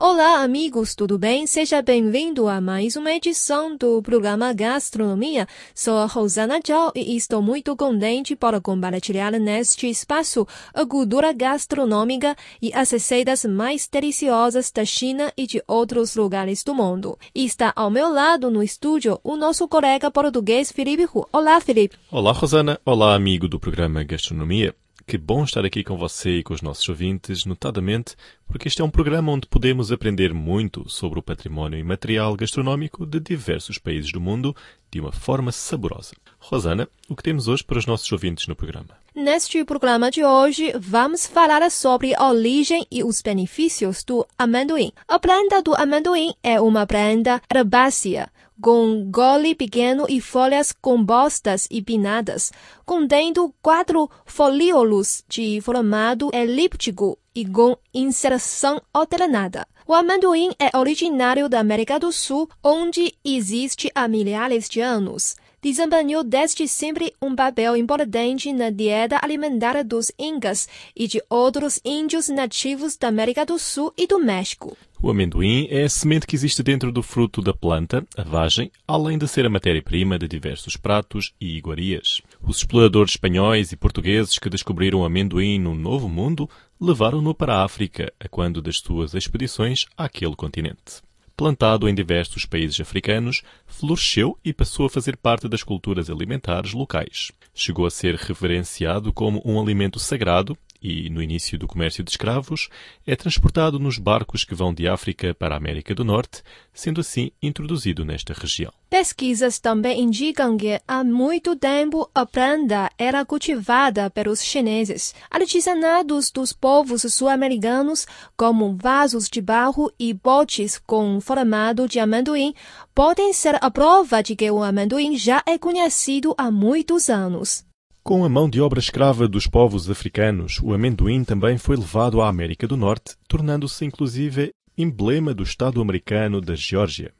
Olá, 0.00 0.44
amigos, 0.44 0.94
tudo 0.94 1.18
bem? 1.18 1.44
Seja 1.44 1.82
bem-vindo 1.82 2.46
a 2.46 2.60
mais 2.60 2.94
uma 2.94 3.10
edição 3.10 3.76
do 3.76 4.00
programa 4.00 4.52
Gastronomia. 4.52 5.44
Sou 5.74 5.98
a 5.98 6.06
Rosana 6.06 6.60
Zhao 6.64 6.92
e 6.94 7.16
estou 7.16 7.42
muito 7.42 7.74
contente 7.74 8.36
por 8.36 8.60
compartilhar 8.60 9.32
neste 9.32 9.90
espaço 9.90 10.46
a 10.72 10.86
cultura 10.86 11.32
gastronômica 11.32 12.36
e 12.62 12.72
as 12.72 12.92
receitas 12.92 13.44
mais 13.44 13.88
deliciosas 13.88 14.70
da 14.70 14.84
China 14.84 15.32
e 15.36 15.48
de 15.48 15.60
outros 15.66 16.14
lugares 16.14 16.62
do 16.62 16.72
mundo. 16.72 17.18
Está 17.34 17.72
ao 17.74 17.90
meu 17.90 18.08
lado 18.08 18.52
no 18.52 18.62
estúdio 18.62 19.18
o 19.24 19.36
nosso 19.36 19.66
colega 19.66 20.12
português 20.12 20.70
Felipe 20.70 21.08
Hu. 21.12 21.26
Olá, 21.32 21.60
Felipe. 21.60 21.96
Olá, 22.08 22.30
Rosana. 22.30 22.78
Olá, 22.86 23.16
amigo 23.16 23.48
do 23.48 23.58
programa 23.58 24.04
Gastronomia. 24.04 24.76
Que 25.08 25.16
bom 25.16 25.42
estar 25.42 25.64
aqui 25.64 25.82
com 25.82 25.96
você 25.96 26.36
e 26.36 26.42
com 26.42 26.52
os 26.52 26.60
nossos 26.60 26.86
ouvintes, 26.86 27.46
notadamente 27.46 28.14
porque 28.46 28.68
este 28.68 28.82
é 28.82 28.84
um 28.84 28.90
programa 28.90 29.32
onde 29.32 29.46
podemos 29.46 29.90
aprender 29.90 30.34
muito 30.34 30.86
sobre 30.86 31.18
o 31.18 31.22
património 31.22 31.78
imaterial 31.78 32.36
gastronómico 32.36 33.06
de 33.06 33.18
diversos 33.18 33.78
países 33.78 34.12
do 34.12 34.20
mundo 34.20 34.54
de 34.90 35.00
uma 35.00 35.10
forma 35.10 35.50
saborosa. 35.50 36.14
Rosana, 36.38 36.86
o 37.08 37.16
que 37.16 37.22
temos 37.22 37.48
hoje 37.48 37.64
para 37.64 37.78
os 37.78 37.86
nossos 37.86 38.12
ouvintes 38.12 38.46
no 38.48 38.54
programa? 38.54 38.90
Neste 39.14 39.64
programa 39.64 40.10
de 40.10 40.22
hoje, 40.22 40.74
vamos 40.78 41.26
falar 41.26 41.70
sobre 41.70 42.14
a 42.14 42.28
origem 42.28 42.86
e 42.90 43.02
os 43.02 43.22
benefícios 43.22 44.04
do 44.04 44.26
amendoim. 44.38 44.92
A 45.08 45.18
planta 45.18 45.62
do 45.62 45.74
amendoim 45.74 46.34
é 46.42 46.60
uma 46.60 46.86
planta 46.86 47.40
herbácea 47.50 48.30
com 48.60 49.10
gole 49.10 49.54
pequeno 49.54 50.06
e 50.08 50.20
folhas 50.20 50.72
compostas 50.72 51.68
e 51.70 51.80
pinadas, 51.82 52.52
contendo 52.84 53.54
quatro 53.62 54.10
folíolos 54.24 55.24
de 55.28 55.60
formato 55.60 56.30
elíptico 56.34 57.18
e 57.34 57.44
com 57.46 57.76
inserção 57.94 58.80
alternada. 58.92 59.66
O 59.86 59.94
amendoim 59.94 60.50
é 60.58 60.76
originário 60.76 61.48
da 61.48 61.60
América 61.60 61.98
do 61.98 62.12
Sul, 62.12 62.48
onde 62.62 63.14
existe 63.24 63.90
há 63.94 64.06
milhares 64.06 64.68
de 64.68 64.80
anos 64.80 65.36
desempenhou 65.60 66.22
desde 66.22 66.68
sempre 66.68 67.12
um 67.20 67.34
papel 67.34 67.76
importante 67.76 68.52
na 68.52 68.70
dieta 68.70 69.18
alimentar 69.20 69.82
dos 69.82 70.12
incas 70.18 70.68
e 70.94 71.08
de 71.08 71.22
outros 71.28 71.80
índios 71.84 72.28
nativos 72.28 72.96
da 72.96 73.08
América 73.08 73.44
do 73.44 73.58
Sul 73.58 73.92
e 73.96 74.06
do 74.06 74.18
México. 74.18 74.76
O 75.00 75.10
amendoim 75.10 75.68
é 75.70 75.84
a 75.84 75.88
semente 75.88 76.26
que 76.26 76.34
existe 76.34 76.60
dentro 76.60 76.90
do 76.90 77.04
fruto 77.04 77.40
da 77.40 77.54
planta, 77.54 78.04
a 78.16 78.22
vagem, 78.24 78.70
além 78.86 79.16
de 79.16 79.28
ser 79.28 79.46
a 79.46 79.50
matéria-prima 79.50 80.18
de 80.18 80.26
diversos 80.26 80.76
pratos 80.76 81.32
e 81.40 81.56
iguarias. 81.56 82.20
Os 82.42 82.58
exploradores 82.58 83.12
espanhóis 83.12 83.70
e 83.70 83.76
portugueses 83.76 84.40
que 84.40 84.50
descobriram 84.50 85.00
o 85.00 85.04
amendoim 85.04 85.58
no 85.60 85.72
Novo 85.72 86.08
Mundo 86.08 86.50
levaram-no 86.80 87.32
para 87.32 87.54
a 87.54 87.64
África, 87.64 88.12
a 88.18 88.28
quando 88.28 88.60
das 88.60 88.78
suas 88.78 89.14
expedições 89.14 89.86
àquele 89.96 90.34
continente 90.34 91.06
plantado 91.38 91.88
em 91.88 91.94
diversos 91.94 92.44
países 92.44 92.80
africanos, 92.80 93.42
floresceu 93.64 94.36
e 94.44 94.52
passou 94.52 94.86
a 94.86 94.90
fazer 94.90 95.16
parte 95.16 95.48
das 95.48 95.62
culturas 95.62 96.10
alimentares 96.10 96.72
locais. 96.72 97.30
Chegou 97.54 97.86
a 97.86 97.92
ser 97.92 98.16
reverenciado 98.16 99.12
como 99.12 99.40
um 99.44 99.60
alimento 99.60 100.00
sagrado 100.00 100.58
e, 100.82 101.10
no 101.10 101.22
início 101.22 101.58
do 101.58 101.66
comércio 101.66 102.04
de 102.04 102.10
escravos, 102.10 102.68
é 103.06 103.16
transportado 103.16 103.78
nos 103.78 103.98
barcos 103.98 104.44
que 104.44 104.54
vão 104.54 104.72
de 104.72 104.88
África 104.88 105.34
para 105.34 105.54
a 105.54 105.58
América 105.58 105.94
do 105.94 106.04
Norte, 106.04 106.42
sendo 106.72 107.00
assim 107.00 107.30
introduzido 107.42 108.04
nesta 108.04 108.32
região. 108.32 108.72
Pesquisas 108.88 109.58
também 109.58 110.00
indicam 110.00 110.56
que 110.56 110.80
há 110.88 111.04
muito 111.04 111.54
tempo 111.54 112.10
a 112.14 112.24
planta 112.24 112.90
era 112.96 113.24
cultivada 113.24 114.08
pelos 114.08 114.42
chineses. 114.42 115.14
Artesanados 115.30 116.30
dos 116.30 116.54
povos 116.54 117.02
sul-americanos, 117.02 118.06
como 118.36 118.76
vasos 118.80 119.28
de 119.28 119.42
barro 119.42 119.92
e 119.98 120.14
botes 120.14 120.78
com 120.78 121.20
formato 121.20 121.86
de 121.86 122.00
amendoim, 122.00 122.54
podem 122.94 123.32
ser 123.34 123.58
a 123.60 123.70
prova 123.70 124.22
de 124.22 124.34
que 124.34 124.50
o 124.50 124.62
amendoim 124.62 125.18
já 125.18 125.42
é 125.46 125.58
conhecido 125.58 126.34
há 126.38 126.50
muitos 126.50 127.10
anos. 127.10 127.67
Com 128.02 128.24
a 128.24 128.28
mão 128.28 128.48
de 128.48 128.60
obra 128.60 128.78
escrava 128.78 129.28
dos 129.28 129.46
povos 129.46 129.90
africanos, 129.90 130.60
o 130.62 130.72
amendoim 130.72 131.24
também 131.24 131.58
foi 131.58 131.76
levado 131.76 132.20
à 132.22 132.28
América 132.28 132.66
do 132.66 132.76
Norte, 132.76 133.16
tornando-se 133.28 133.84
inclusive 133.84 134.50
emblema 134.76 135.34
do 135.34 135.42
Estado 135.42 135.80
americano 135.80 136.40
da 136.40 136.54
Geórgia. 136.54 137.12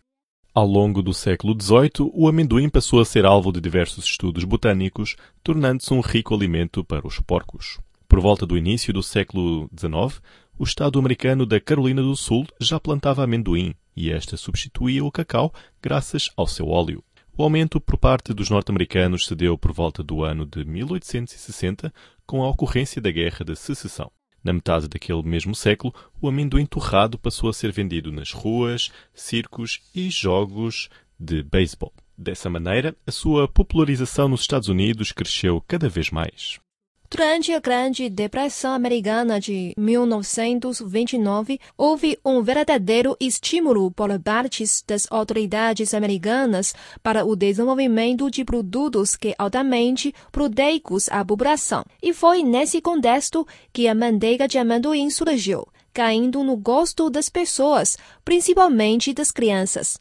Ao 0.55 0.67
longo 0.67 1.03
do 1.03 1.13
século 1.13 1.55
XVIII, 1.61 2.11
o 2.15 2.27
amendoim 2.27 2.69
passou 2.69 3.01
a 3.01 3.05
ser 3.05 3.27
alvo 3.27 3.53
de 3.53 3.61
diversos 3.61 4.05
estudos 4.05 4.45
botânicos, 4.45 5.15
tornando-se 5.43 5.93
um 5.93 6.01
rico 6.01 6.35
alimento 6.35 6.83
para 6.83 7.07
os 7.07 7.21
porcos. 7.21 7.79
Por 8.09 8.21
volta 8.21 8.47
do 8.47 8.57
início 8.57 8.93
do 8.93 9.03
século 9.03 9.69
XIX, 9.79 10.23
o 10.59 10.65
Estado 10.65 10.99
americano 10.99 11.45
da 11.45 11.61
Carolina 11.61 12.03
do 12.03 12.17
Sul 12.17 12.47
já 12.59 12.81
plantava 12.81 13.23
amendoim 13.23 13.75
e 13.95 14.11
esta 14.11 14.37
substituía 14.37 15.05
o 15.05 15.11
cacau 15.11 15.53
graças 15.83 16.31
ao 16.37 16.47
seu 16.47 16.69
óleo. 16.69 17.03
O 17.41 17.45
aumento 17.45 17.81
por 17.81 17.97
parte 17.97 18.35
dos 18.35 18.51
norte-americanos 18.51 19.25
se 19.25 19.33
deu 19.37 19.57
por 19.57 19.73
volta 19.73 20.03
do 20.03 20.25
ano 20.25 20.45
de 20.45 20.65
1860, 20.65 21.95
com 22.27 22.43
a 22.43 22.49
ocorrência 22.49 23.01
da 23.01 23.13
Guerra 23.13 23.45
da 23.45 23.55
Secessão. 23.55 24.11
Na 24.43 24.53
metade 24.53 24.89
daquele 24.89 25.23
mesmo 25.23 25.55
século, 25.55 25.95
o 26.21 26.29
amendoim 26.29 26.67
torrado 26.67 27.17
passou 27.17 27.49
a 27.49 27.53
ser 27.53 27.71
vendido 27.71 28.11
nas 28.11 28.33
ruas, 28.33 28.91
circos 29.15 29.81
e 29.95 30.11
jogos 30.11 30.89
de 31.17 31.45
beisebol. 31.45 31.93
Dessa 32.17 32.51
maneira, 32.51 32.97
a 33.07 33.13
sua 33.13 33.47
popularização 33.47 34.29
nos 34.29 34.41
Estados 34.41 34.67
Unidos 34.67 35.13
cresceu 35.13 35.63
cada 35.69 35.89
vez 35.89 36.11
mais. 36.11 36.59
Durante 37.11 37.55
a 37.55 37.59
Grande 37.59 38.11
Depressão 38.11 38.75
Americana 38.75 39.41
de 39.41 39.73
1929, 39.79 41.59
houve 41.75 42.19
um 42.23 42.43
verdadeiro 42.43 43.17
estímulo 43.19 43.91
por 43.91 44.11
parte 44.21 44.63
das 44.87 45.11
autoridades 45.11 45.95
americanas 45.95 46.75
para 47.03 47.25
o 47.25 47.35
desenvolvimento 47.35 48.31
de 48.31 48.45
produtos 48.45 49.17
que 49.17 49.35
altamente 49.39 50.15
proteicos 50.31 51.09
à 51.09 51.25
população. 51.25 51.83
E 52.03 52.13
foi 52.13 52.43
nesse 52.43 52.83
contexto 52.83 53.47
que 53.73 53.89
a 53.89 53.95
manteiga 53.95 54.47
de 54.47 54.59
amendoim 54.59 55.09
surgiu, 55.09 55.67
caindo 55.95 56.45
no 56.45 56.59
gosto 56.59 57.09
das 57.09 57.31
pessoas, 57.31 57.97
principalmente 58.23 59.15
das 59.15 59.31
crianças. 59.31 59.99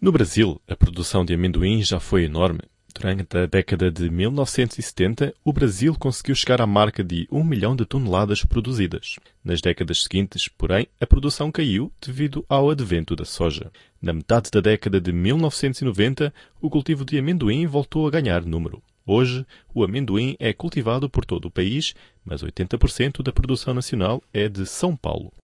No 0.00 0.10
Brasil, 0.10 0.58
a 0.66 0.74
produção 0.74 1.22
de 1.22 1.34
amendoim 1.34 1.82
já 1.82 2.00
foi 2.00 2.24
enorme 2.24 2.60
Durante 2.98 3.36
a 3.36 3.44
década 3.44 3.90
de 3.90 4.08
1970, 4.08 5.34
o 5.44 5.52
Brasil 5.52 5.94
conseguiu 5.98 6.34
chegar 6.34 6.62
à 6.62 6.66
marca 6.66 7.04
de 7.04 7.28
1 7.30 7.44
milhão 7.44 7.76
de 7.76 7.84
toneladas 7.84 8.42
produzidas. 8.42 9.16
Nas 9.44 9.60
décadas 9.60 10.02
seguintes, 10.02 10.48
porém, 10.48 10.86
a 10.98 11.06
produção 11.06 11.52
caiu 11.52 11.92
devido 12.00 12.42
ao 12.48 12.70
advento 12.70 13.14
da 13.14 13.26
soja. 13.26 13.70
Na 14.00 14.14
metade 14.14 14.50
da 14.50 14.62
década 14.62 14.98
de 14.98 15.12
1990, 15.12 16.32
o 16.58 16.70
cultivo 16.70 17.04
de 17.04 17.18
amendoim 17.18 17.66
voltou 17.66 18.06
a 18.06 18.10
ganhar 18.10 18.46
número. 18.46 18.82
Hoje, 19.06 19.44
o 19.74 19.84
amendoim 19.84 20.34
é 20.40 20.54
cultivado 20.54 21.10
por 21.10 21.26
todo 21.26 21.48
o 21.48 21.50
país, 21.50 21.94
mas 22.24 22.42
80% 22.42 23.22
da 23.22 23.30
produção 23.30 23.74
nacional 23.74 24.22
é 24.32 24.48
de 24.48 24.64
São 24.64 24.96
Paulo. 24.96 25.34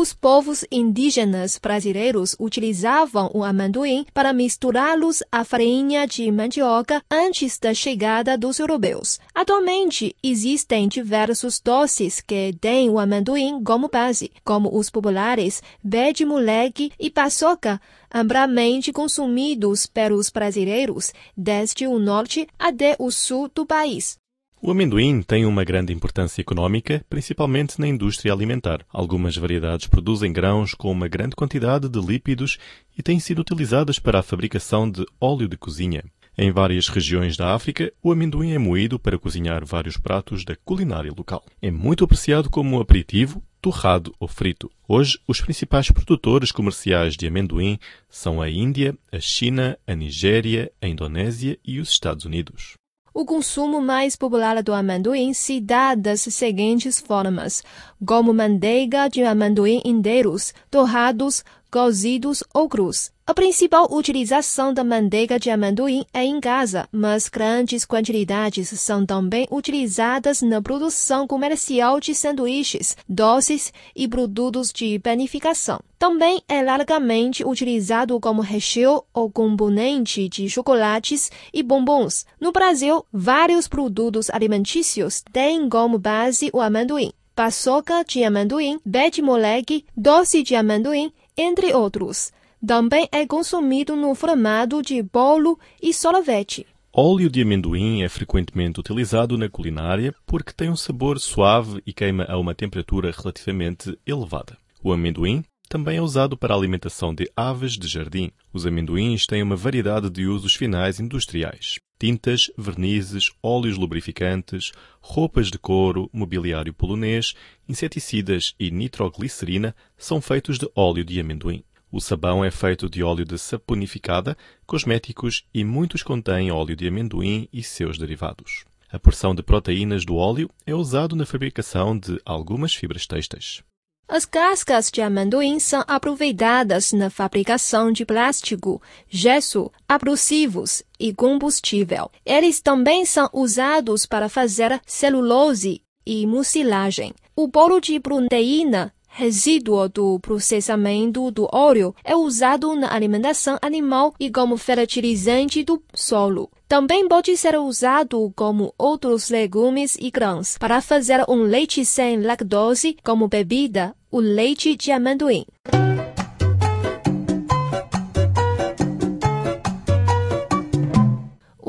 Os 0.00 0.14
povos 0.14 0.64
indígenas 0.70 1.58
brasileiros 1.58 2.36
utilizavam 2.38 3.32
o 3.34 3.42
amendoim 3.42 4.06
para 4.14 4.32
misturá-los 4.32 5.24
à 5.32 5.42
farinha 5.42 6.06
de 6.06 6.30
mandioca 6.30 7.02
antes 7.10 7.58
da 7.58 7.74
chegada 7.74 8.38
dos 8.38 8.60
europeus. 8.60 9.18
Atualmente, 9.34 10.14
existem 10.22 10.86
diversos 10.86 11.58
doces 11.58 12.20
que 12.20 12.54
têm 12.60 12.88
o 12.88 13.00
amendoim 13.00 13.60
como 13.64 13.88
base, 13.88 14.30
como 14.44 14.72
os 14.72 14.88
populares 14.88 15.60
de 15.82 16.24
moleque 16.24 16.92
e 16.96 17.10
paçoca, 17.10 17.80
amplamente 18.14 18.92
consumidos 18.92 19.84
pelos 19.84 20.30
brasileiros 20.30 21.12
desde 21.36 21.88
o 21.88 21.98
norte 21.98 22.46
até 22.56 22.94
o 23.00 23.10
sul 23.10 23.50
do 23.52 23.66
país. 23.66 24.16
O 24.60 24.72
amendoim 24.72 25.22
tem 25.22 25.46
uma 25.46 25.62
grande 25.62 25.92
importância 25.92 26.40
económica, 26.40 27.04
principalmente 27.08 27.80
na 27.80 27.86
indústria 27.86 28.32
alimentar. 28.32 28.84
Algumas 28.92 29.36
variedades 29.36 29.86
produzem 29.86 30.32
grãos 30.32 30.74
com 30.74 30.90
uma 30.90 31.06
grande 31.06 31.36
quantidade 31.36 31.88
de 31.88 32.00
lípidos 32.00 32.58
e 32.96 33.00
têm 33.00 33.20
sido 33.20 33.38
utilizadas 33.38 34.00
para 34.00 34.18
a 34.18 34.22
fabricação 34.22 34.90
de 34.90 35.06
óleo 35.20 35.46
de 35.46 35.56
cozinha. 35.56 36.02
Em 36.36 36.50
várias 36.50 36.88
regiões 36.88 37.36
da 37.36 37.54
África, 37.54 37.92
o 38.02 38.10
amendoim 38.10 38.50
é 38.50 38.58
moído 38.58 38.98
para 38.98 39.18
cozinhar 39.18 39.64
vários 39.64 39.96
pratos 39.96 40.44
da 40.44 40.56
culinária 40.56 41.12
local. 41.16 41.44
É 41.62 41.70
muito 41.70 42.02
apreciado 42.02 42.50
como 42.50 42.80
aperitivo, 42.80 43.40
torrado 43.62 44.12
ou 44.18 44.26
frito. 44.26 44.68
Hoje, 44.88 45.20
os 45.26 45.40
principais 45.40 45.88
produtores 45.88 46.50
comerciais 46.50 47.16
de 47.16 47.28
amendoim 47.28 47.78
são 48.08 48.42
a 48.42 48.50
Índia, 48.50 48.96
a 49.12 49.20
China, 49.20 49.78
a 49.86 49.94
Nigéria, 49.94 50.70
a 50.82 50.88
Indonésia 50.88 51.56
e 51.64 51.78
os 51.78 51.90
Estados 51.90 52.24
Unidos. 52.24 52.74
O 53.20 53.24
consumo 53.24 53.80
mais 53.80 54.14
popular 54.14 54.62
do 54.62 54.72
amendoim 54.72 55.32
se 55.32 55.60
dá 55.60 55.96
das 55.96 56.20
seguintes 56.20 57.00
formas: 57.00 57.64
como 58.06 58.32
manteiga 58.32 59.08
de 59.08 59.24
amendoim 59.24 59.82
inteiros, 59.84 60.54
torrados, 60.70 61.42
cozidos 61.70 62.42
ou 62.52 62.68
crus. 62.68 63.10
A 63.28 63.34
principal 63.34 63.86
utilização 63.92 64.72
da 64.72 64.82
manteiga 64.82 65.38
de 65.38 65.50
amendoim 65.50 66.06
é 66.14 66.24
em 66.24 66.40
casa, 66.40 66.88
mas 66.90 67.28
grandes 67.28 67.84
quantidades 67.84 68.70
são 68.80 69.04
também 69.04 69.46
utilizadas 69.50 70.40
na 70.40 70.62
produção 70.62 71.26
comercial 71.26 72.00
de 72.00 72.14
sanduíches, 72.14 72.96
doces 73.06 73.70
e 73.94 74.08
produtos 74.08 74.72
de 74.72 74.98
panificação. 74.98 75.78
Também 75.98 76.42
é 76.48 76.62
largamente 76.62 77.44
utilizado 77.44 78.18
como 78.18 78.40
recheio 78.40 79.04
ou 79.12 79.30
componente 79.30 80.26
de 80.26 80.48
chocolates 80.48 81.30
e 81.52 81.62
bombons. 81.62 82.24
No 82.40 82.50
Brasil, 82.50 83.04
vários 83.12 83.68
produtos 83.68 84.30
alimentícios 84.30 85.22
têm 85.30 85.68
como 85.68 85.98
base 85.98 86.48
o 86.54 86.62
amendoim. 86.62 87.12
Paçoca 87.34 88.02
de 88.04 88.24
amendoim, 88.24 88.80
bete 88.84 89.20
moleque, 89.20 89.84
doce 89.96 90.42
de 90.42 90.56
amendoim, 90.56 91.12
entre 91.38 91.72
outros. 91.72 92.32
Também 92.66 93.08
é 93.12 93.24
consumido 93.24 93.94
no 93.94 94.14
formato 94.16 94.82
de 94.82 95.00
bolo 95.00 95.58
e 95.80 95.94
sorvete. 95.94 96.66
Óleo 96.92 97.30
de 97.30 97.42
amendoim 97.42 98.02
é 98.02 98.08
frequentemente 98.08 98.80
utilizado 98.80 99.38
na 99.38 99.48
culinária 99.48 100.12
porque 100.26 100.52
tem 100.52 100.68
um 100.68 100.74
sabor 100.74 101.20
suave 101.20 101.80
e 101.86 101.92
queima 101.92 102.24
a 102.24 102.36
uma 102.36 102.56
temperatura 102.56 103.14
relativamente 103.16 103.96
elevada. 104.04 104.58
O 104.82 104.92
amendoim 104.92 105.44
também 105.68 105.98
é 105.98 106.02
usado 106.02 106.36
para 106.36 106.54
a 106.54 106.56
alimentação 106.56 107.14
de 107.14 107.30
aves 107.36 107.72
de 107.72 107.86
jardim. 107.86 108.30
Os 108.52 108.66
amendoins 108.66 109.26
têm 109.26 109.42
uma 109.42 109.56
variedade 109.56 110.08
de 110.08 110.26
usos 110.26 110.54
finais 110.54 110.98
industriais. 110.98 111.76
Tintas, 112.00 112.50
vernizes, 112.56 113.30
óleos 113.42 113.76
lubrificantes, 113.76 114.72
roupas 115.00 115.50
de 115.50 115.58
couro, 115.58 116.08
mobiliário 116.12 116.72
polonês, 116.72 117.34
inseticidas 117.68 118.54
e 118.58 118.70
nitroglicerina 118.70 119.74
são 119.96 120.20
feitos 120.20 120.58
de 120.58 120.70
óleo 120.74 121.04
de 121.04 121.20
amendoim. 121.20 121.62
O 121.90 122.00
sabão 122.00 122.44
é 122.44 122.50
feito 122.50 122.88
de 122.88 123.02
óleo 123.02 123.24
de 123.24 123.38
saponificada, 123.38 124.36
cosméticos 124.66 125.44
e 125.52 125.64
muitos 125.64 126.02
contêm 126.02 126.50
óleo 126.50 126.76
de 126.76 126.86
amendoim 126.86 127.48
e 127.52 127.62
seus 127.62 127.98
derivados. 127.98 128.64
A 128.90 128.98
porção 128.98 129.34
de 129.34 129.42
proteínas 129.42 130.04
do 130.04 130.16
óleo 130.16 130.48
é 130.66 130.74
usado 130.74 131.14
na 131.16 131.26
fabricação 131.26 131.98
de 131.98 132.20
algumas 132.24 132.74
fibras 132.74 133.06
têxteis. 133.06 133.62
As 134.10 134.24
cascas 134.24 134.90
de 134.90 135.02
amendoim 135.02 135.58
são 135.58 135.84
aproveitadas 135.86 136.94
na 136.94 137.10
fabricação 137.10 137.92
de 137.92 138.06
plástico, 138.06 138.80
gesso, 139.06 139.70
abrasivos 139.86 140.82
e 140.98 141.12
combustível. 141.12 142.10
Eles 142.24 142.58
também 142.58 143.04
são 143.04 143.28
usados 143.34 144.06
para 144.06 144.30
fazer 144.30 144.80
celulose 144.86 145.82
e 146.06 146.26
mucilagem. 146.26 147.12
O 147.36 147.46
bolo 147.46 147.80
de 147.80 148.00
proteína 148.00 148.94
resíduo 149.18 149.88
do 149.88 150.20
processamento 150.20 151.30
do 151.30 151.48
óleo 151.52 151.94
é 152.04 152.14
usado 152.14 152.76
na 152.76 152.94
alimentação 152.94 153.58
animal 153.60 154.14
e 154.18 154.30
como 154.30 154.56
fertilizante 154.56 155.64
do 155.64 155.82
solo. 155.92 156.48
Também 156.68 157.08
pode 157.08 157.36
ser 157.36 157.58
usado 157.58 158.32
como 158.36 158.72
outros 158.78 159.28
legumes 159.28 159.96
e 159.98 160.10
grãos 160.10 160.56
para 160.56 160.80
fazer 160.80 161.24
um 161.28 161.42
leite 161.42 161.84
sem 161.84 162.20
lactose 162.20 162.96
como 163.02 163.26
bebida, 163.26 163.96
o 164.10 164.20
leite 164.20 164.76
de 164.76 164.92
amendoim. 164.92 165.44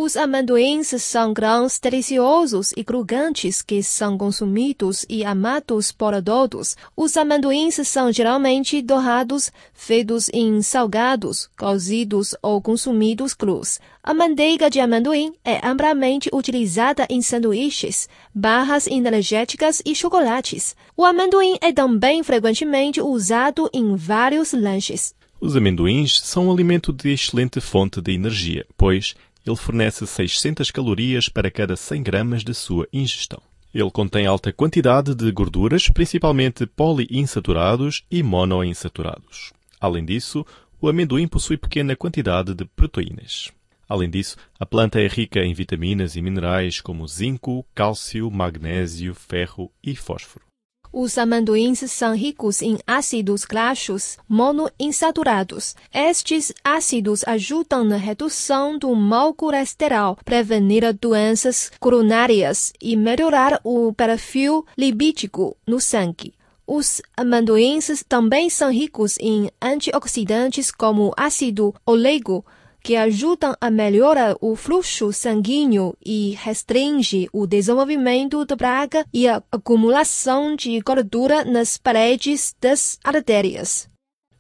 Os 0.09 0.17
amendoins 0.17 0.87
são 1.03 1.31
grãos 1.33 1.77
deliciosos 1.77 2.73
e 2.75 2.83
crocantes 2.83 3.61
que 3.61 3.83
são 3.83 4.17
consumidos 4.17 5.05
e 5.07 5.23
amados 5.23 5.91
por 5.91 6.19
todos. 6.23 6.75
Os 6.97 7.15
amendoins 7.15 7.75
são 7.87 8.11
geralmente 8.11 8.81
dourados, 8.81 9.51
feitos 9.71 10.27
em 10.33 10.63
salgados, 10.63 11.47
cozidos 11.55 12.33
ou 12.41 12.59
consumidos 12.59 13.35
crus. 13.35 13.79
A 14.03 14.11
manteiga 14.11 14.67
de 14.67 14.79
amendoim 14.79 15.31
é 15.45 15.63
amplamente 15.63 16.27
utilizada 16.33 17.05
em 17.07 17.21
sanduíches, 17.21 18.09
barras 18.33 18.87
energéticas 18.87 19.79
e 19.85 19.93
chocolates. 19.93 20.75
O 20.97 21.05
amendoim 21.05 21.59
é 21.61 21.71
também 21.71 22.23
frequentemente 22.23 22.99
usado 22.99 23.69
em 23.71 23.95
vários 23.95 24.53
lanches. 24.53 25.13
Os 25.41 25.55
amendoins 25.55 26.19
são 26.19 26.47
um 26.47 26.51
alimento 26.51 26.91
de 26.91 27.13
excelente 27.13 27.61
fonte 27.61 28.01
de 28.01 28.11
energia, 28.11 28.65
pois 28.75 29.15
ele 29.49 29.57
fornece 29.57 30.05
600 30.05 30.69
calorias 30.69 31.27
para 31.27 31.49
cada 31.49 31.75
100 31.75 32.03
gramas 32.03 32.43
de 32.43 32.53
sua 32.53 32.87
ingestão. 32.93 33.41
Ele 33.73 33.89
contém 33.91 34.25
alta 34.25 34.53
quantidade 34.53 35.13
de 35.13 35.31
gorduras, 35.31 35.89
principalmente 35.89 36.65
poliinsaturados 36.65 38.03
e 38.09 38.23
monoinsaturados. 38.23 39.51
Além 39.79 40.05
disso, 40.05 40.45
o 40.81 40.87
amendoim 40.87 41.27
possui 41.27 41.57
pequena 41.57 41.95
quantidade 41.95 42.53
de 42.53 42.65
proteínas. 42.65 43.51
Além 43.87 44.09
disso, 44.09 44.37
a 44.59 44.65
planta 44.65 44.99
é 44.99 45.07
rica 45.07 45.39
em 45.39 45.53
vitaminas 45.53 46.15
e 46.15 46.21
minerais 46.21 46.79
como 46.79 47.07
zinco, 47.07 47.65
cálcio, 47.73 48.29
magnésio, 48.29 49.15
ferro 49.15 49.71
e 49.83 49.95
fósforo. 49.95 50.48
Os 50.91 51.19
amendoins 51.19 51.79
são 51.91 52.15
ricos 52.15 52.63
em 52.63 52.79
ácidos 52.87 53.45
graxos 53.45 54.17
monoinsaturados. 54.27 55.75
Estes 55.93 56.51
ácidos 56.63 57.23
ajudam 57.27 57.83
na 57.83 57.95
redução 57.95 58.77
do 58.77 58.95
mau 58.95 59.31
colesterol, 59.33 60.17
prevenir 60.25 60.91
doenças 60.93 61.71
coronárias 61.79 62.73
e 62.81 62.95
melhorar 62.95 63.61
o 63.63 63.93
perfil 63.93 64.65
lipídico 64.75 65.55
no 65.65 65.79
sangue. 65.79 66.33
Os 66.65 67.01
amendoins 67.17 68.03
também 68.07 68.49
são 68.49 68.71
ricos 68.71 69.15
em 69.19 69.49
antioxidantes 69.61 70.71
como 70.71 71.13
ácido 71.17 71.73
oleico, 71.85 72.45
que 72.81 72.95
ajudam 72.95 73.55
a 73.59 73.69
melhorar 73.69 74.35
o 74.41 74.55
fluxo 74.55 75.11
sanguíneo 75.11 75.95
e 76.05 76.35
restringe 76.39 77.27
o 77.33 77.45
desenvolvimento 77.45 78.45
da 78.45 78.55
praga 78.55 79.05
e 79.13 79.27
a 79.27 79.43
acumulação 79.51 80.55
de 80.55 80.79
gordura 80.81 81.43
nas 81.43 81.77
paredes 81.77 82.55
das 82.59 82.99
artérias. 83.03 83.89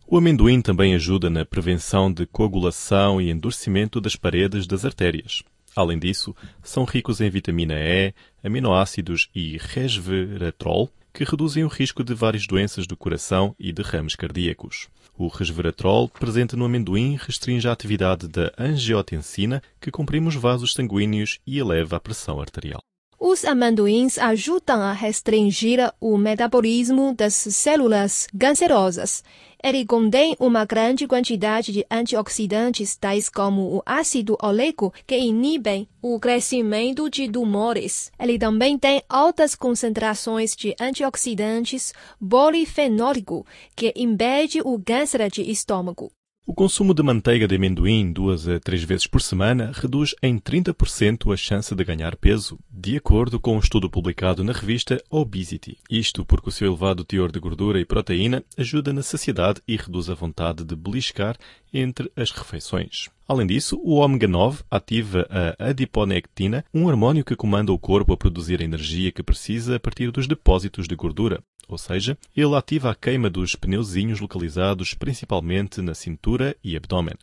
O 0.07 0.17
amendoim 0.17 0.61
também 0.61 0.95
ajuda 0.95 1.29
na 1.29 1.45
prevenção 1.45 2.11
de 2.11 2.25
coagulação 2.25 3.21
e 3.21 3.29
endurecimento 3.29 4.01
das 4.01 4.15
paredes 4.15 4.65
das 4.65 4.83
artérias. 4.83 5.43
Além 5.75 5.99
disso, 5.99 6.35
são 6.63 6.83
ricos 6.83 7.21
em 7.21 7.29
vitamina 7.29 7.75
E, 7.75 8.13
aminoácidos 8.43 9.29
e 9.35 9.57
resveratrol, 9.57 10.89
que 11.13 11.23
reduzem 11.23 11.63
o 11.63 11.67
risco 11.67 12.03
de 12.03 12.13
várias 12.13 12.47
doenças 12.47 12.87
do 12.87 12.97
coração 12.97 13.55
e 13.59 13.71
derrames 13.71 14.15
cardíacos. 14.15 14.87
O 15.21 15.27
resveratrol, 15.27 16.07
presente 16.07 16.55
no 16.55 16.63
amendoim, 16.63 17.17
restringe 17.17 17.67
a 17.67 17.73
atividade 17.73 18.25
da 18.25 18.53
angiotensina, 18.57 19.61
que 19.81 19.91
comprime 19.91 20.29
os 20.29 20.35
vasos 20.35 20.71
sanguíneos 20.71 21.39
e 21.45 21.59
eleva 21.59 21.97
a 21.97 21.99
pressão 21.99 22.39
arterial. 22.39 22.81
Os 23.21 23.43
amendoins 23.43 24.17
ajudam 24.17 24.81
a 24.81 24.93
restringir 24.93 25.93
o 25.99 26.17
metabolismo 26.17 27.13
das 27.13 27.33
células 27.33 28.27
cancerosas. 28.39 29.25
Ele 29.61 29.85
contém 29.85 30.37
uma 30.39 30.63
grande 30.63 31.05
quantidade 31.05 31.73
de 31.73 31.85
antioxidantes, 31.91 32.95
tais 32.95 33.27
como 33.27 33.75
o 33.75 33.83
ácido 33.85 34.37
oleico, 34.41 34.93
que 35.05 35.17
inibem 35.17 35.85
o 36.01 36.17
crescimento 36.17 37.09
de 37.09 37.29
tumores. 37.29 38.09
Ele 38.17 38.39
também 38.39 38.77
tem 38.79 39.03
altas 39.09 39.53
concentrações 39.53 40.55
de 40.55 40.73
antioxidantes 40.79 41.93
polifenólico, 42.25 43.45
que 43.75 43.91
impede 43.97 44.61
o 44.61 44.79
câncer 44.79 45.29
de 45.29 45.41
estômago. 45.41 46.09
O 46.49 46.53
consumo 46.55 46.95
de 46.95 47.03
manteiga 47.03 47.47
de 47.47 47.55
amendoim 47.55 48.11
duas 48.11 48.47
a 48.47 48.59
três 48.59 48.81
vezes 48.81 49.05
por 49.05 49.21
semana 49.21 49.71
reduz 49.71 50.15
em 50.19 50.39
30% 50.39 51.31
a 51.31 51.37
chance 51.37 51.75
de 51.75 51.83
ganhar 51.83 52.15
peso, 52.15 52.57
de 52.71 52.97
acordo 52.97 53.39
com 53.39 53.55
um 53.55 53.59
estudo 53.59 53.87
publicado 53.87 54.43
na 54.43 54.51
revista 54.51 54.99
Obesity. 55.11 55.77
Isto 55.87 56.25
porque 56.25 56.49
o 56.49 56.51
seu 56.51 56.69
elevado 56.69 57.05
teor 57.05 57.31
de 57.31 57.39
gordura 57.39 57.79
e 57.79 57.85
proteína 57.85 58.43
ajuda 58.57 58.91
na 58.91 59.03
saciedade 59.03 59.61
e 59.67 59.75
reduz 59.75 60.09
a 60.09 60.15
vontade 60.15 60.63
de 60.63 60.75
beliscar 60.75 61.37
entre 61.71 62.11
as 62.15 62.31
refeições. 62.31 63.09
Além 63.27 63.45
disso, 63.45 63.79
o 63.83 63.97
ômega 63.97 64.27
9 64.27 64.63
ativa 64.71 65.27
a 65.29 65.69
adiponectina, 65.69 66.65
um 66.73 66.87
hormônio 66.87 67.23
que 67.23 67.35
comanda 67.35 67.71
o 67.71 67.77
corpo 67.77 68.11
a 68.11 68.17
produzir 68.17 68.59
a 68.59 68.65
energia 68.65 69.11
que 69.11 69.21
precisa 69.21 69.75
a 69.75 69.79
partir 69.79 70.09
dos 70.09 70.25
depósitos 70.25 70.87
de 70.87 70.95
gordura 70.95 71.43
ou 71.69 71.77
seja, 71.77 72.17
ele 72.35 72.55
ativa 72.55 72.89
a 72.89 72.95
queima 72.95 73.29
dos 73.29 73.55
pneuzinhos 73.55 74.19
localizados 74.19 74.93
principalmente 74.93 75.81
na 75.81 75.93
cintura 75.93 76.55
e 76.63 76.75
abdômen. 76.75 77.13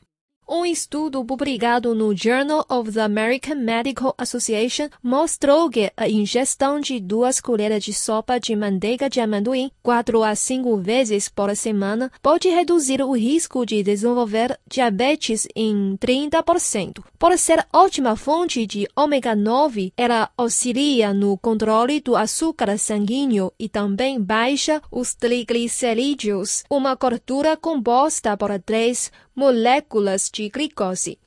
Um 0.49 0.65
estudo 0.65 1.25
publicado 1.25 1.93
no 1.93 2.15
Journal 2.15 2.65
of 2.69 2.93
the 2.93 3.01
American 3.01 3.57
Medical 3.57 4.15
Association 4.17 4.89
mostrou 5.03 5.69
que 5.69 5.91
a 5.97 6.09
ingestão 6.09 6.79
de 6.79 7.01
duas 7.01 7.41
colheres 7.41 7.83
de 7.83 7.93
sopa 7.93 8.39
de 8.39 8.55
manteiga 8.55 9.11
de 9.11 9.21
amendoim 9.21 9.73
quatro 9.83 10.23
a 10.23 10.37
cinco 10.37 10.77
vezes 10.77 11.29
por 11.29 11.55
semana 11.57 12.13
pode 12.23 12.49
reduzir 12.49 13.03
o 13.03 13.11
risco 13.11 13.67
de 13.67 13.83
desenvolver 13.83 14.57
diabetes 14.71 15.49
em 15.53 15.99
30%. 15.99 17.03
Por 17.19 17.37
ser 17.37 17.67
ótima 17.73 18.15
fonte 18.15 18.65
de 18.69 18.87
ômega 18.95 19.35
9, 19.35 19.93
ela 19.97 20.31
auxilia 20.37 21.13
no 21.13 21.37
controle 21.37 22.01
do 22.01 22.15
açúcar 22.15 22.79
sanguíneo 22.79 23.53
e 23.59 23.69
também 23.69 24.21
baixa 24.21 24.81
os 24.93 25.13
triglicerídeos, 25.13 26.63
uma 26.71 26.95
gordura 26.95 27.57
composta 27.57 28.37
por 28.37 28.57
três 28.61 29.11
moléculas 29.37 30.31
de 30.33 30.49
glicose. 30.49 31.19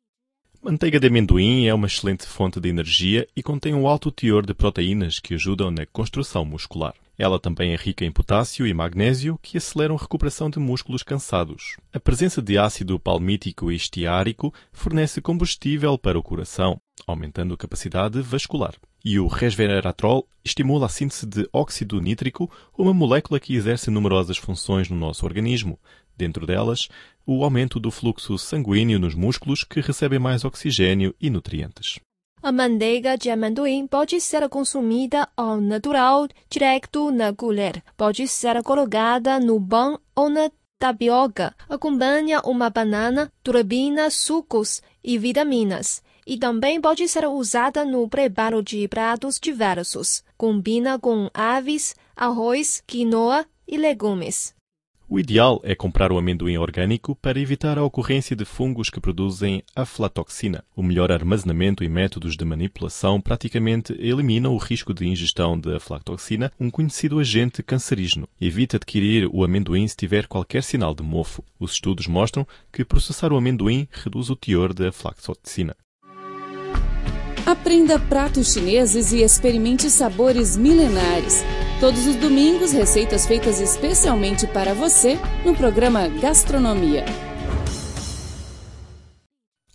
Manteiga 0.63 0.99
de 0.99 1.05
amendoim 1.05 1.67
é 1.67 1.73
uma 1.75 1.85
excelente 1.85 2.25
fonte 2.25 2.59
de 2.59 2.67
energia 2.67 3.27
e 3.35 3.43
contém 3.43 3.75
um 3.75 3.87
alto 3.87 4.11
teor 4.11 4.43
de 4.43 4.53
proteínas 4.55 5.19
que 5.19 5.35
ajudam 5.35 5.69
na 5.69 5.85
construção 5.85 6.43
muscular. 6.43 6.95
Ela 7.19 7.39
também 7.39 7.71
é 7.71 7.75
rica 7.75 8.03
em 8.03 8.11
potássio 8.11 8.65
e 8.65 8.73
magnésio 8.73 9.37
que 9.43 9.59
aceleram 9.59 9.95
a 9.95 9.99
recuperação 9.99 10.49
de 10.49 10.57
músculos 10.57 11.03
cansados. 11.03 11.77
A 11.93 11.99
presença 11.99 12.41
de 12.41 12.57
ácido 12.57 12.99
palmítico 12.99 13.71
e 13.71 13.75
estiárico 13.75 14.51
fornece 14.71 15.21
combustível 15.21 15.95
para 15.95 16.17
o 16.17 16.23
coração, 16.23 16.81
aumentando 17.05 17.53
a 17.53 17.57
capacidade 17.57 18.19
vascular. 18.21 18.73
E 19.03 19.19
o 19.19 19.27
resveratrol 19.27 20.27
estimula 20.43 20.87
a 20.87 20.89
síntese 20.89 21.25
de 21.25 21.47
óxido 21.53 22.01
nítrico, 22.01 22.51
uma 22.77 22.93
molécula 22.93 23.39
que 23.39 23.55
exerce 23.55 23.89
numerosas 23.89 24.37
funções 24.37 24.89
no 24.89 24.95
nosso 24.95 25.25
organismo, 25.25 25.79
dentro 26.17 26.45
delas, 26.45 26.89
o 27.25 27.43
aumento 27.43 27.79
do 27.79 27.91
fluxo 27.91 28.37
sanguíneo 28.37 28.99
nos 28.99 29.15
músculos 29.15 29.63
que 29.63 29.79
recebem 29.79 30.19
mais 30.19 30.43
oxigênio 30.43 31.15
e 31.19 31.29
nutrientes. 31.29 31.99
A 32.41 32.51
manteiga 32.51 33.17
de 33.17 33.29
amendoim 33.29 33.85
pode 33.85 34.19
ser 34.21 34.47
consumida 34.47 35.27
ao 35.35 35.59
natural, 35.59 36.27
direto 36.49 37.11
na 37.11 37.33
colher. 37.33 37.83
Pode 37.97 38.27
ser 38.29 38.63
colocada 38.63 39.39
no 39.39 39.59
pão 39.61 39.99
ou 40.15 40.29
na 40.29 40.49
tapioca. 40.79 41.53
Acompanha 41.67 42.39
uma 42.45 42.69
banana, 42.69 43.29
turbina, 43.43 44.09
sucos 44.09 44.81
e 45.03 45.17
vitaminas. 45.17 46.01
E 46.25 46.37
também 46.37 46.79
pode 46.79 47.07
ser 47.07 47.25
usada 47.27 47.83
no 47.85 48.07
preparo 48.07 48.61
de 48.61 48.87
pratos 48.87 49.39
diversos. 49.39 50.23
Combina 50.37 50.97
com 50.99 51.29
aves, 51.33 51.95
arroz, 52.15 52.83
quinoa 52.85 53.45
e 53.67 53.77
legumes. 53.77 54.53
O 55.11 55.19
ideal 55.19 55.59
é 55.63 55.73
comprar 55.73 56.11
o 56.11 56.19
amendoim 56.19 56.59
orgânico 56.59 57.15
para 57.15 57.39
evitar 57.39 57.79
a 57.79 57.83
ocorrência 57.83 58.35
de 58.35 58.45
fungos 58.45 58.91
que 58.91 59.01
produzem 59.01 59.63
aflatoxina. 59.75 60.63
O 60.75 60.83
melhor 60.83 61.11
armazenamento 61.11 61.83
e 61.83 61.89
métodos 61.89 62.37
de 62.37 62.45
manipulação 62.45 63.19
praticamente 63.19 63.91
eliminam 63.97 64.53
o 64.53 64.57
risco 64.57 64.93
de 64.93 65.07
ingestão 65.07 65.59
de 65.59 65.75
aflatoxina, 65.75 66.51
um 66.59 66.69
conhecido 66.69 67.17
agente 67.17 67.63
cancerígeno. 67.63 68.29
Evite 68.39 68.75
adquirir 68.75 69.27
o 69.33 69.43
amendoim 69.43 69.87
se 69.87 69.97
tiver 69.97 70.27
qualquer 70.27 70.61
sinal 70.61 70.93
de 70.93 71.01
mofo. 71.01 71.43
Os 71.59 71.71
estudos 71.71 72.05
mostram 72.05 72.45
que 72.71 72.85
processar 72.85 73.33
o 73.33 73.37
amendoim 73.37 73.87
reduz 73.91 74.29
o 74.29 74.35
teor 74.35 74.75
de 74.75 74.89
aflatoxina. 74.89 75.75
Aprenda 77.49 77.97
pratos 77.97 78.53
chineses 78.53 79.11
e 79.11 79.23
experimente 79.23 79.89
sabores 79.89 80.55
milenares. 80.55 81.43
Todos 81.79 82.05
os 82.05 82.15
domingos, 82.15 82.71
receitas 82.71 83.25
feitas 83.25 83.59
especialmente 83.59 84.45
para 84.45 84.75
você 84.75 85.17
no 85.43 85.55
programa 85.55 86.07
Gastronomia. 86.07 87.05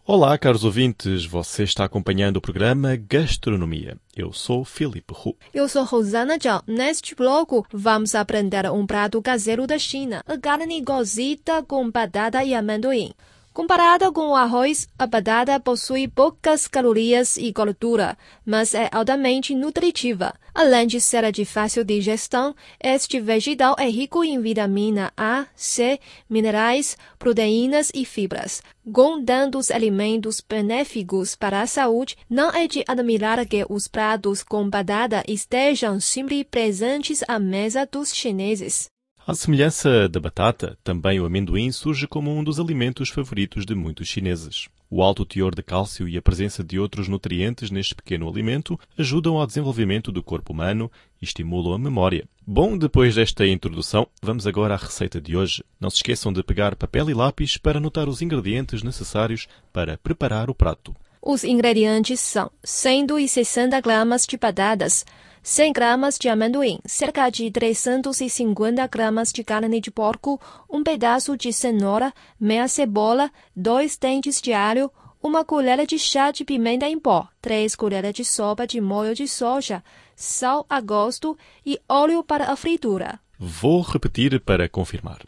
Olá, 0.07 0.39
caros 0.39 0.63
ouvintes. 0.63 1.27
Você 1.27 1.65
está 1.65 1.85
acompanhando 1.85 2.37
o 2.37 2.41
programa 2.41 2.95
Gastronomia. 2.95 3.97
Eu 4.15 4.33
sou 4.33 4.65
Felipe 4.65 5.13
Hu. 5.13 5.37
Eu 5.53 5.69
sou 5.69 5.83
Rosana 5.83 6.39
Zhao. 6.41 6.63
Neste 6.69 7.17
bloco, 7.17 7.67
vamos 7.73 8.15
aprender 8.15 8.71
um 8.71 8.87
prato 8.87 9.21
caseiro 9.21 9.67
da 9.67 9.81
China, 9.81 10.23
a 10.29 10.39
carne 10.39 10.81
cozida 10.85 11.61
com 11.65 11.91
batata 11.91 12.45
e 12.45 12.55
amendoim. 12.55 13.13
Comparada 13.55 14.11
com 14.11 14.31
o 14.31 14.35
arroz, 14.35 14.89
a 14.99 15.07
batata 15.07 15.61
possui 15.61 16.09
poucas 16.09 16.67
calorias 16.67 17.37
e 17.37 17.53
gordura, 17.53 18.19
mas 18.45 18.75
é 18.75 18.89
altamente 18.91 19.55
nutritiva. 19.55 20.35
Além 20.53 20.89
de 20.89 21.01
ser 21.01 21.31
de 21.31 21.45
fácil 21.45 21.85
digestão, 21.85 22.53
este 22.83 23.21
vegetal 23.21 23.77
é 23.79 23.89
rico 23.89 24.25
em 24.25 24.41
vitamina 24.41 25.13
A, 25.17 25.47
C, 25.55 26.01
minerais, 26.29 26.97
proteínas 27.17 27.93
e 27.95 28.05
fibras. 28.05 28.61
Com 28.93 29.25
tantos 29.25 29.71
alimentos 29.71 30.41
benéficos 30.41 31.37
para 31.37 31.63
a 31.63 31.67
saúde, 31.69 32.17
não 32.29 32.51
é 32.51 32.67
de 32.67 32.83
admirar 32.89 33.47
que 33.47 33.65
os 33.69 33.87
pratos 33.87 34.43
com 34.43 34.69
batata 34.69 35.23
estejam 35.29 36.01
sempre 36.01 36.43
presentes 36.43 37.23
à 37.29 37.39
mesa 37.39 37.87
dos 37.87 38.13
chineses. 38.13 38.93
À 39.27 39.35
semelhança 39.35 40.07
da 40.07 40.21
batata, 40.21 40.77
também 40.85 41.19
o 41.19 41.25
amendoim 41.25 41.73
surge 41.73 42.07
como 42.07 42.31
um 42.31 42.45
dos 42.45 42.61
alimentos 42.61 43.09
favoritos 43.09 43.65
de 43.65 43.75
muitos 43.75 44.07
chineses. 44.07 44.69
O 44.91 45.03
alto 45.03 45.25
teor 45.25 45.55
de 45.55 45.63
cálcio 45.63 46.07
e 46.07 46.19
a 46.19 46.23
presença 46.23 46.63
de 46.63 46.79
outros 46.79 47.09
nutrientes 47.09 47.71
neste 47.71 47.95
pequeno 47.95 48.29
alimento 48.29 48.79
ajudam 48.99 49.39
ao 49.39 49.47
desenvolvimento 49.47 50.13
do 50.13 50.23
corpo 50.23 50.53
humano 50.53 50.93
e 51.23 51.25
estimulam 51.25 51.73
a 51.73 51.79
memória. 51.79 52.29
Bom, 52.47 52.77
depois 52.77 53.15
desta 53.15 53.47
introdução, 53.47 54.07
vamos 54.21 54.47
agora 54.47 54.75
à 54.75 54.77
receita 54.77 55.19
de 55.23 55.35
hoje. 55.35 55.65
Não 55.81 55.89
se 55.89 55.97
esqueçam 55.97 56.31
de 56.31 56.43
pegar 56.43 56.77
papel 56.77 57.09
e 57.09 57.15
lápis 57.15 57.57
para 57.57 57.79
anotar 57.79 58.11
os 58.11 58.21
ingredientes 58.21 58.83
necessários 58.83 59.49
para 59.73 59.97
preparar 59.97 60.51
o 60.51 60.55
prato. 60.55 60.95
Os 61.23 61.45
ingredientes 61.45 62.21
são 62.21 62.51
160 62.63 63.81
gramas 63.81 64.27
de 64.27 64.37
batatas, 64.37 65.07
100 65.47 65.75
gramas 65.75 66.17
de 66.19 66.27
amendoim, 66.31 66.79
cerca 66.87 67.29
de 67.29 67.51
350 67.51 68.87
gramas 68.87 69.31
de 69.31 69.45
carne 69.45 69.79
de 69.79 69.91
porco, 69.91 70.41
um 70.71 70.83
pedaço 70.83 71.37
de 71.37 71.53
cenoura, 71.53 72.15
meia 72.41 72.67
cebola, 72.67 73.31
dois 73.55 73.95
dentes 73.99 74.41
de 74.41 74.55
alho, 74.55 74.91
uma 75.23 75.45
colher 75.45 75.87
de 75.87 75.99
chá 75.99 76.31
de 76.31 76.47
pimenta 76.47 76.87
em 76.87 76.99
pó, 76.99 77.29
três 77.43 77.77
colheres 77.77 78.15
de 78.15 78.25
sopa 78.25 78.67
de 78.67 78.81
molho 78.81 79.15
de 79.15 79.29
soja, 79.29 79.85
sal 80.17 80.65
a 80.67 80.81
gosto 80.81 81.37
e 81.65 81.79
óleo 81.87 82.25
para 82.25 82.51
a 82.51 82.57
fritura. 82.57 83.21
Vou 83.39 83.83
repetir 83.83 84.41
para 84.41 84.67
confirmar. 84.67 85.19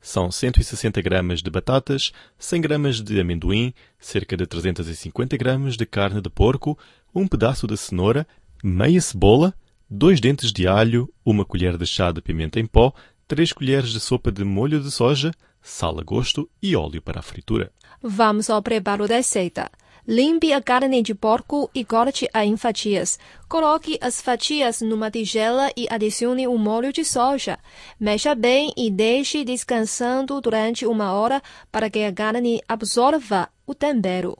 São 0.00 0.30
160 0.30 1.02
gramas 1.02 1.42
de 1.42 1.50
batatas, 1.50 2.12
100 2.38 2.60
gramas 2.62 3.02
de 3.02 3.20
amendoim, 3.20 3.74
cerca 4.00 4.34
de 4.34 4.46
350 4.46 5.36
gramas 5.36 5.76
de 5.76 5.84
carne 5.84 6.22
de 6.22 6.30
porco, 6.30 6.78
um 7.14 7.26
pedaço 7.26 7.66
de 7.66 7.76
cenoura, 7.76 8.26
meia 8.62 9.00
cebola, 9.00 9.54
dois 9.88 10.20
dentes 10.20 10.52
de 10.52 10.66
alho, 10.66 11.12
uma 11.24 11.44
colher 11.44 11.76
de 11.76 11.86
chá 11.86 12.12
de 12.12 12.20
pimenta 12.20 12.58
em 12.58 12.66
pó, 12.66 12.92
três 13.26 13.52
colheres 13.52 13.90
de 13.90 14.00
sopa 14.00 14.32
de 14.32 14.44
molho 14.44 14.80
de 14.80 14.90
soja, 14.90 15.32
sal 15.60 15.98
a 16.00 16.02
gosto 16.02 16.48
e 16.62 16.74
óleo 16.74 17.02
para 17.02 17.20
a 17.20 17.22
fritura. 17.22 17.70
Vamos 18.02 18.48
ao 18.48 18.62
preparo 18.62 19.06
da 19.06 19.16
receita. 19.16 19.70
Limpe 20.06 20.54
a 20.54 20.62
carne 20.62 21.02
de 21.02 21.14
porco 21.14 21.70
e 21.74 21.84
corte-a 21.84 22.42
em 22.42 22.56
fatias. 22.56 23.18
Coloque 23.46 23.98
as 24.00 24.22
fatias 24.22 24.80
numa 24.80 25.10
tigela 25.10 25.70
e 25.76 25.86
adicione 25.90 26.48
o 26.48 26.56
molho 26.56 26.90
de 26.90 27.04
soja. 27.04 27.58
Mexa 28.00 28.34
bem 28.34 28.72
e 28.74 28.90
deixe 28.90 29.44
descansando 29.44 30.40
durante 30.40 30.86
uma 30.86 31.12
hora 31.12 31.42
para 31.70 31.90
que 31.90 32.04
a 32.04 32.12
carne 32.12 32.62
absorva 32.66 33.50
o 33.66 33.74
tempero. 33.74 34.34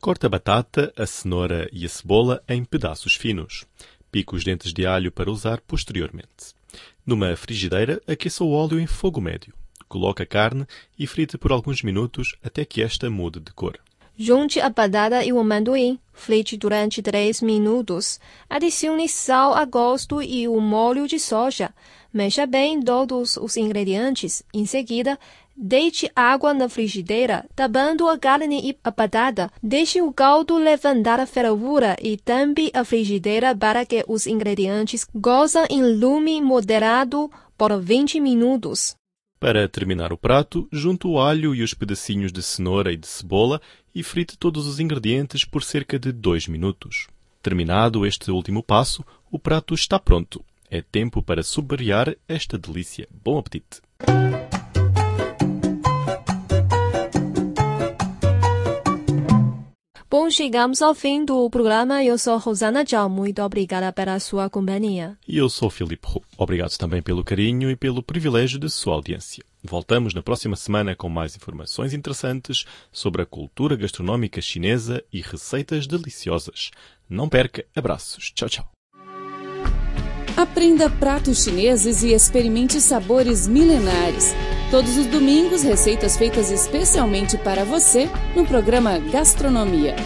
Corte 0.00 0.26
a 0.26 0.28
batata, 0.28 0.92
a 0.96 1.06
cenoura 1.06 1.68
e 1.72 1.84
a 1.84 1.88
cebola 1.88 2.42
em 2.48 2.64
pedaços 2.64 3.14
finos. 3.14 3.64
Pique 4.12 4.34
os 4.34 4.44
dentes 4.44 4.72
de 4.72 4.86
alho 4.86 5.10
para 5.10 5.30
usar 5.30 5.60
posteriormente. 5.62 6.54
Numa 7.04 7.34
frigideira, 7.34 8.00
aqueça 8.06 8.44
o 8.44 8.52
óleo 8.52 8.78
em 8.78 8.86
fogo 8.86 9.20
médio. 9.20 9.52
Coloque 9.88 10.22
a 10.22 10.26
carne 10.26 10.66
e 10.98 11.06
frite 11.06 11.38
por 11.38 11.50
alguns 11.50 11.82
minutos 11.82 12.36
até 12.44 12.64
que 12.64 12.82
esta 12.82 13.08
mude 13.08 13.40
de 13.40 13.52
cor. 13.52 13.78
Junte 14.18 14.60
a 14.60 14.70
batata 14.70 15.24
e 15.24 15.32
o 15.32 15.38
amendoim. 15.38 15.98
Frite 16.12 16.56
durante 16.56 17.02
3 17.02 17.42
minutos. 17.42 18.18
Adicione 18.48 19.08
sal 19.08 19.54
a 19.54 19.64
gosto 19.64 20.22
e 20.22 20.48
o 20.48 20.58
molho 20.60 21.06
de 21.06 21.18
soja. 21.18 21.74
Mexa 22.12 22.46
bem 22.46 22.80
todos 22.80 23.36
os 23.36 23.58
ingredientes. 23.58 24.42
Em 24.54 24.64
seguida, 24.64 25.18
deite 25.56 26.10
água 26.14 26.52
na 26.52 26.68
frigideira, 26.68 27.46
tapando 27.54 28.08
a 28.08 28.18
carne 28.18 28.60
e 28.70 28.78
a 28.84 28.90
batata. 28.90 29.50
Deixe 29.62 30.02
o 30.02 30.12
caldo 30.12 30.58
levantar 30.58 31.18
a 31.18 31.26
fervura 31.26 31.96
e 32.02 32.16
tampe 32.16 32.70
a 32.74 32.84
frigideira 32.84 33.56
para 33.56 33.86
que 33.86 34.04
os 34.06 34.26
ingredientes 34.26 35.06
gozem 35.14 35.64
em 35.70 35.82
lume 35.82 36.40
moderado 36.40 37.30
por 37.56 37.80
20 37.80 38.20
minutos. 38.20 38.94
Para 39.38 39.68
terminar 39.68 40.12
o 40.12 40.18
prato, 40.18 40.66
junte 40.72 41.06
o 41.06 41.18
alho 41.18 41.54
e 41.54 41.62
os 41.62 41.74
pedacinhos 41.74 42.32
de 42.32 42.42
cenoura 42.42 42.92
e 42.92 42.96
de 42.96 43.06
cebola 43.06 43.60
e 43.94 44.02
frite 44.02 44.36
todos 44.36 44.66
os 44.66 44.80
ingredientes 44.80 45.44
por 45.44 45.62
cerca 45.62 45.98
de 45.98 46.10
2 46.10 46.48
minutos. 46.48 47.06
Terminado 47.42 48.06
este 48.06 48.30
último 48.30 48.62
passo, 48.62 49.04
o 49.30 49.38
prato 49.38 49.74
está 49.74 49.98
pronto. 49.98 50.44
É 50.70 50.82
tempo 50.82 51.22
para 51.22 51.42
subvariar 51.42 52.16
esta 52.26 52.58
delícia. 52.58 53.06
Bom 53.22 53.38
apetite! 53.38 53.80
Chegamos 60.30 60.82
ao 60.82 60.94
fim 60.94 61.24
do 61.24 61.48
programa. 61.50 62.02
Eu 62.02 62.18
sou 62.18 62.38
Rosana 62.38 62.84
Tchau. 62.84 63.08
Muito 63.08 63.42
obrigada 63.42 63.92
pela 63.92 64.18
sua 64.18 64.48
companhia. 64.50 65.16
E 65.26 65.36
eu 65.36 65.48
sou 65.48 65.70
Filipe 65.70 66.06
Roux. 66.06 66.24
Obrigado 66.36 66.76
também 66.76 67.02
pelo 67.02 67.24
carinho 67.24 67.70
e 67.70 67.76
pelo 67.76 68.02
privilégio 68.02 68.58
de 68.58 68.68
sua 68.70 68.94
audiência. 68.94 69.44
Voltamos 69.62 70.14
na 70.14 70.22
próxima 70.22 70.56
semana 70.56 70.94
com 70.94 71.08
mais 71.08 71.36
informações 71.36 71.92
interessantes 71.92 72.64
sobre 72.92 73.22
a 73.22 73.26
cultura 73.26 73.76
gastronómica 73.76 74.40
chinesa 74.40 75.02
e 75.12 75.20
receitas 75.20 75.86
deliciosas. 75.86 76.70
Não 77.08 77.28
perca. 77.28 77.64
Abraços. 77.74 78.30
Tchau, 78.32 78.48
tchau. 78.48 78.68
Aprenda 80.36 80.90
pratos 80.90 81.44
chineses 81.44 82.02
e 82.02 82.12
experimente 82.12 82.78
sabores 82.80 83.48
milenares. 83.48 84.34
Todos 84.70 84.96
os 84.98 85.06
domingos, 85.06 85.62
receitas 85.62 86.16
feitas 86.16 86.50
especialmente 86.50 87.38
para 87.38 87.64
você 87.64 88.06
no 88.34 88.44
programa 88.44 88.98
Gastronomia. 88.98 89.96